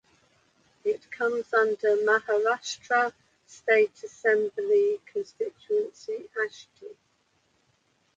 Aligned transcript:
It 0.83 1.11
comes 1.11 1.53
under 1.53 1.95
Maharashtra 1.95 3.13
state 3.45 4.01
assembly 4.03 4.99
constituency 5.05 6.27
Ashti. 6.43 6.97